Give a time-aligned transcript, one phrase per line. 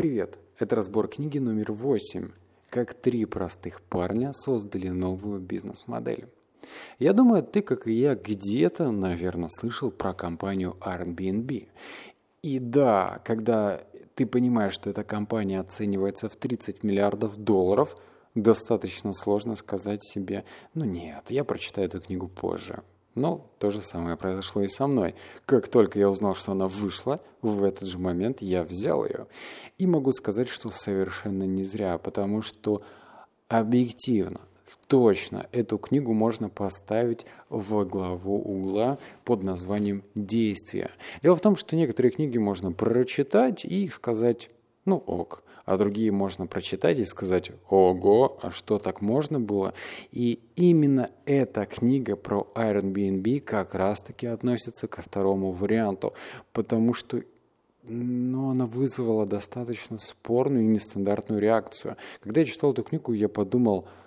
[0.00, 0.38] Привет!
[0.58, 2.30] Это разбор книги номер 8
[2.70, 6.26] «Как три простых парня создали новую бизнес-модель».
[6.98, 11.68] Я думаю, ты, как и я, где-то, наверное, слышал про компанию Airbnb.
[12.40, 13.82] И да, когда
[14.14, 17.94] ты понимаешь, что эта компания оценивается в 30 миллиардов долларов,
[18.34, 22.82] достаточно сложно сказать себе, ну нет, я прочитаю эту книгу позже.
[23.14, 25.14] Но то же самое произошло и со мной.
[25.44, 29.26] Как только я узнал, что она вышла, в этот же момент я взял ее.
[29.78, 32.82] И могу сказать, что совершенно не зря, потому что
[33.48, 34.40] объективно,
[34.86, 40.90] точно эту книгу можно поставить в главу угла под названием «Действия».
[41.22, 44.50] Дело в том, что некоторые книги можно прочитать и сказать
[44.84, 49.72] «ну ок», а другие можно прочитать и сказать «Ого, а что так можно было?»
[50.10, 56.12] И именно эта книга про Airbnb как раз-таки относится ко второму варианту,
[56.52, 57.22] потому что
[57.84, 61.96] но она вызвала достаточно спорную и нестандартную реакцию.
[62.20, 63.86] Когда я читал эту книгу, я подумал–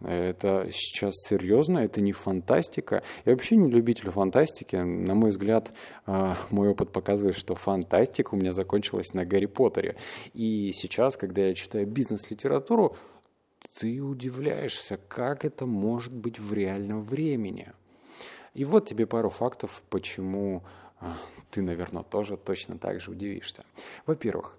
[0.00, 3.02] это сейчас серьезно, это не фантастика.
[3.24, 4.76] Я вообще не любитель фантастики.
[4.76, 5.72] На мой взгляд,
[6.06, 9.96] а, мой опыт показывает, что фантастика у меня закончилась на Гарри Поттере.
[10.34, 12.96] И сейчас, когда я читаю бизнес-литературу,
[13.78, 17.72] ты удивляешься, как это может быть в реальном времени.
[18.54, 20.62] И вот тебе пару фактов, почему
[21.00, 21.16] а,
[21.50, 23.64] ты, наверное, тоже точно так же удивишься.
[24.06, 24.56] Во-первых,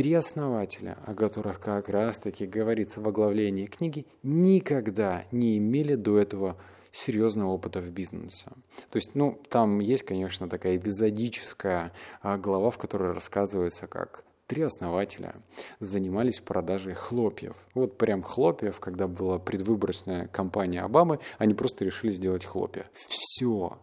[0.00, 6.56] Три основателя, о которых как раз-таки говорится в оглавлении книги, никогда не имели до этого
[6.90, 8.46] серьезного опыта в бизнесе.
[8.88, 11.92] То есть, ну, там есть, конечно, такая эпизодическая
[12.22, 15.34] а, глава, в которой рассказывается, как три основателя
[15.80, 17.56] занимались продажей хлопьев.
[17.74, 22.86] Вот прям хлопьев, когда была предвыборочная кампания Обамы, они просто решили сделать хлопья.
[22.94, 23.78] Все.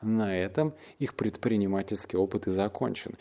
[0.00, 3.16] На этом их предпринимательский опыт и закончен.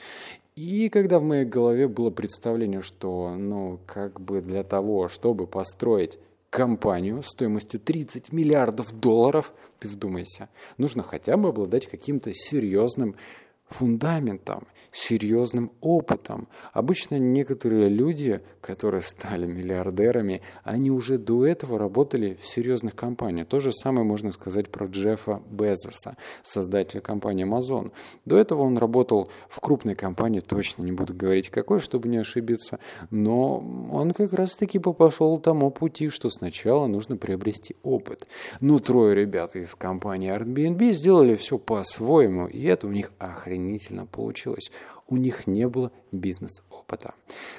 [0.55, 6.19] И когда в моей голове было представление, что, ну, как бы для того, чтобы построить
[6.49, 13.15] компанию стоимостью 30 миллиардов долларов, ты вдумайся, нужно хотя бы обладать каким-то серьезным
[13.71, 16.47] фундаментом, серьезным опытом.
[16.73, 23.47] Обычно некоторые люди, которые стали миллиардерами, они уже до этого работали в серьезных компаниях.
[23.47, 27.91] То же самое можно сказать про Джеффа Безоса, создателя компании Amazon.
[28.25, 32.79] До этого он работал в крупной компании, точно не буду говорить какой, чтобы не ошибиться,
[33.09, 33.57] но
[33.91, 38.27] он как раз-таки пошел тому пути, что сначала нужно приобрести опыт.
[38.59, 44.05] Но трое ребят из компании Airbnb сделали все по-своему, и это у них охрененно охренительно
[44.05, 44.71] получилось.
[45.07, 47.13] У них не было бизнес-опыта.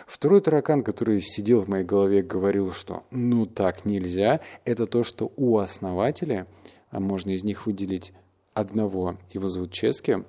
[0.07, 5.33] Второй таракан, который сидел в моей голове, говорил, что ну так нельзя, это то, что
[5.37, 6.47] у основателя,
[6.91, 8.13] а можно из них выделить
[8.55, 10.25] одного, его зовут Чески,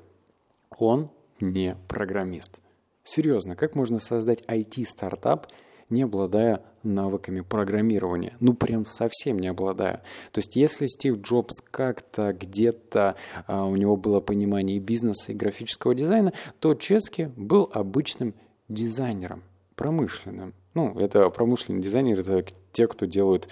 [0.77, 2.61] он не программист.
[3.03, 5.47] Серьезно, как можно создать IT-стартап,
[5.89, 8.35] не обладая навыками программирования.
[8.39, 10.03] Ну, прям совсем не обладая.
[10.31, 13.15] То есть, если Стив Джобс как-то где-то
[13.47, 18.35] а, у него было понимание и бизнеса, и графического дизайна, то Чески был обычным
[18.69, 19.43] дизайнером,
[19.75, 20.53] промышленным.
[20.73, 23.47] Ну, это промышленный дизайнер, это те, кто делают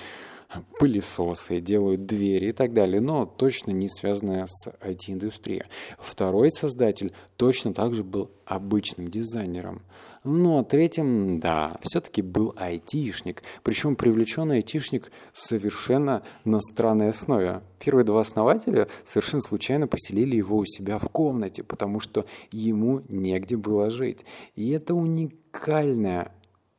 [0.80, 5.64] пылесосы, делают двери и так далее, но точно не связанная с IT-индустрией.
[6.00, 9.82] Второй создатель точно также был обычным дизайнером.
[10.24, 17.62] Но третьим, да, все-таки был айтишник, причем привлеченный айтишник совершенно на странной основе.
[17.80, 23.58] Первые два основателя совершенно случайно поселили его у себя в комнате, потому что ему негде
[23.58, 24.26] было жить.
[24.56, 26.32] И это уникальная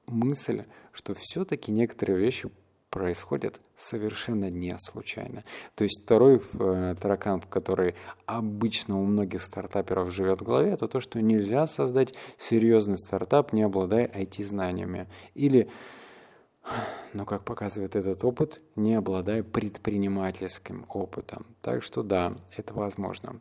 [0.07, 0.63] мысль,
[0.93, 2.49] что все-таки некоторые вещи
[2.93, 5.45] происходит совершенно не случайно.
[5.75, 7.95] То есть второй э, таракан, который
[8.27, 13.63] обычно у многих стартаперов живет в голове, это то, что нельзя создать серьезный стартап, не
[13.63, 15.09] обладая IT-знаниями.
[15.35, 15.71] Или,
[17.15, 21.47] ну, как показывает этот опыт, не обладая предпринимательским опытом.
[21.63, 23.41] Так что да, это возможно.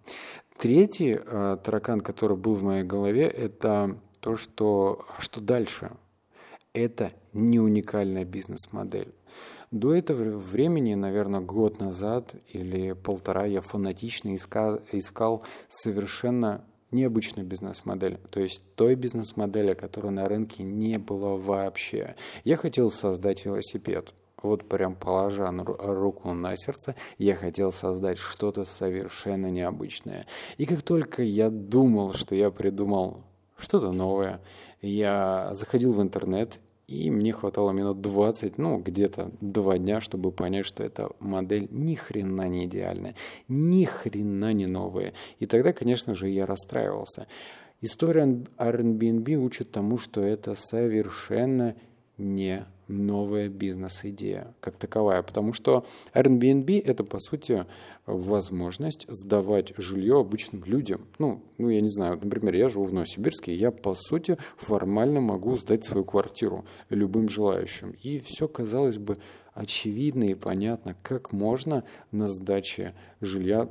[0.58, 5.92] Третий э, таракан, который был в моей голове, это то, что, что дальше–
[6.74, 9.14] это не уникальная бизнес-модель.
[9.72, 18.42] До этого времени, наверное, год назад или полтора я фанатично искал, совершенно необычную бизнес-модель, то
[18.42, 22.16] есть той бизнес-модели, которой на рынке не было вообще.
[22.44, 24.14] Я хотел создать велосипед.
[24.44, 30.26] Вот прям положа руку на сердце, я хотел создать что-то совершенно необычное.
[30.58, 33.24] И как только я думал, что я придумал
[33.62, 34.42] что-то новое.
[34.82, 40.66] Я заходил в интернет, и мне хватало минут 20, ну, где-то два дня, чтобы понять,
[40.66, 43.16] что эта модель ни хрена не идеальная,
[43.48, 45.14] ни хрена не новая.
[45.40, 47.28] И тогда, конечно же, я расстраивался.
[47.80, 48.24] История
[48.58, 51.76] Airbnb учит тому, что это совершенно
[52.18, 57.66] не новая бизнес-идея как таковая, потому что Airbnb– это, по сути,
[58.06, 61.08] возможность сдавать жилье обычным людям.
[61.20, 65.56] Ну, ну, я не знаю, например, я живу в Новосибирске, я, по сути, формально могу
[65.56, 67.92] сдать свою квартиру любым желающим.
[68.02, 69.18] И все, казалось бы,
[69.54, 73.70] очевидно и понятно, как можно на сдаче жилья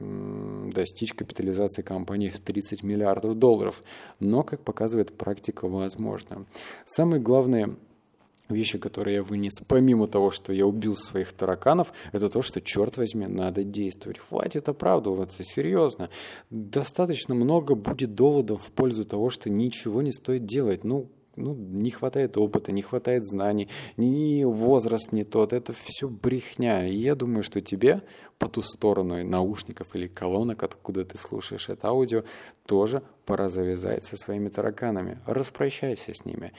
[0.00, 3.82] достичь капитализации компании в 30 миллиардов долларов.
[4.18, 6.46] Но, как показывает практика, возможно.
[6.84, 7.76] Самое главное
[8.48, 12.96] вещи, которые я вынес, помимо того, что я убил своих тараканов, это то, что, черт
[12.96, 14.18] возьми, надо действовать.
[14.18, 16.10] Хватит оправдываться, серьезно.
[16.50, 20.84] Достаточно много будет доводов в пользу того, что ничего не стоит делать.
[20.84, 26.86] Ну, ну, не хватает опыта, не хватает знаний, ни возраст не тот, это все брехня.
[26.86, 28.02] И я думаю, что тебе
[28.38, 32.24] по ту сторону наушников или колонок, откуда ты слушаешь это аудио,
[32.66, 35.18] тоже пора завязать со своими тараканами.
[35.26, 36.52] Распрощайся с ними.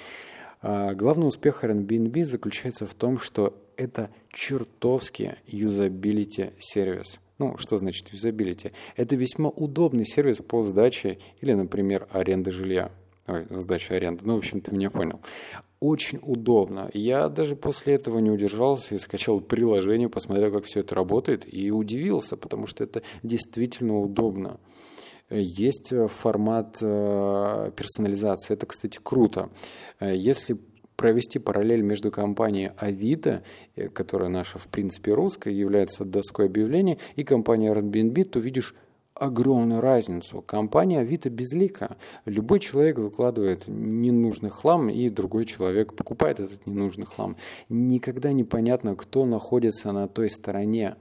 [0.68, 7.20] А, главный успех Airbnb заключается в том, что это чертовски юзабилити сервис.
[7.38, 8.72] Ну, что значит юзабилити?
[8.96, 12.92] Это весьма удобный сервис по сдаче или, например, аренды жилья.
[13.28, 14.26] Ой, сдача аренды.
[14.26, 15.22] Ну, в общем, ты меня понял.
[15.80, 16.90] Очень удобно.
[16.96, 21.70] Я даже после этого не удержался и скачал приложение, посмотрел, как все это работает, и
[21.70, 24.60] удивился, потому что это действительно удобно.
[25.30, 28.54] Есть э, формат э, персонализации.
[28.54, 29.50] Это, кстати, круто.
[30.00, 30.58] Э, если
[30.96, 33.44] провести параллель между компанией Авито,
[33.94, 38.76] которая наша, в принципе, русская, является доской объявлений, и компанией Airbnb, то видишь
[39.14, 40.42] огромную разницу.
[40.42, 41.98] Компания Авито безлика.
[42.26, 47.36] Любой человек выкладывает ненужный хлам, и другой человек покупает этот ненужный хлам.
[47.68, 50.96] Никогда непонятно, кто находится на той стороне.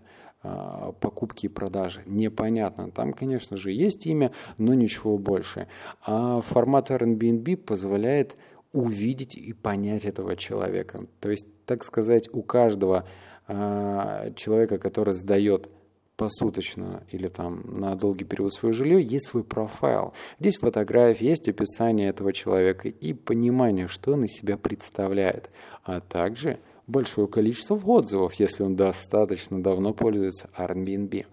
[0.47, 2.03] А, покупки и продажи.
[2.05, 2.91] Непонятно.
[2.91, 5.69] Там, конечно же, есть имя, но ничего больше.
[6.05, 8.37] А формат Airbnb позволяет
[8.73, 11.07] увидеть и понять этого человека.
[11.21, 13.07] То есть, так сказать, у каждого
[13.49, 15.71] а, человека, который сдает
[16.17, 20.13] посуточно или там на долгий период свое жилье, есть свой профайл.
[20.39, 25.51] Здесь фотографии, есть описание этого человека и понимание, что он из себя представляет.
[25.85, 31.27] А также большое количество отзывов, если он достаточно давно пользуется Airbnb.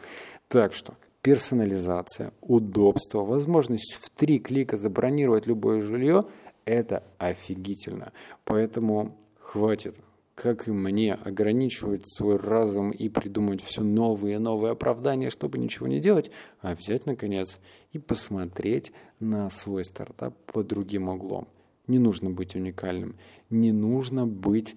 [0.47, 6.25] Так что персонализация, удобство, возможность в три клика забронировать любое жилье–
[6.65, 8.11] это офигительно.
[8.45, 9.95] Поэтому хватит
[10.41, 15.87] как и мне, ограничивать свой разум и придумать все новые и новые оправдания, чтобы ничего
[15.87, 16.31] не делать,
[16.61, 17.59] а взять, наконец,
[17.91, 21.47] и посмотреть на свой стартап под другим углом.
[21.85, 23.17] Не нужно быть уникальным,
[23.51, 24.75] не нужно быть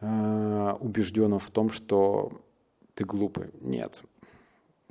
[0.00, 0.74] э,
[1.38, 2.32] в том, что
[2.94, 3.50] ты глупый.
[3.60, 4.02] Нет,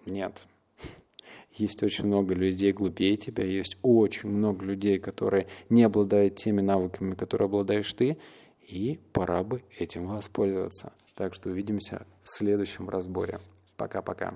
[0.05, 0.43] нет.
[1.53, 7.15] Есть очень много людей глупее тебя, есть очень много людей, которые не обладают теми навыками,
[7.15, 8.17] которые обладаешь ты,
[8.67, 10.93] и пора бы этим воспользоваться.
[11.15, 13.39] Так что увидимся в следующем разборе.
[13.75, 14.33] Пока-пока.